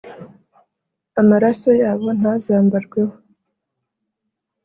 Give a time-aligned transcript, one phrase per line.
[1.21, 3.15] amaraso yabo ntazambarweho